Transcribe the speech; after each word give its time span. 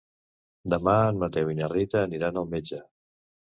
Demà 0.73 0.95
en 1.09 1.19
Mateu 1.25 1.53
i 1.55 1.59
na 1.61 1.69
Rita 1.75 2.01
aniran 2.07 2.43
al 2.43 2.51
metge. 2.57 2.83